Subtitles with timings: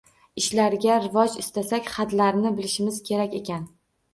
[0.41, 3.71] Ishlarga rivoj istasak hadlarni bilishimiz kerak ekan.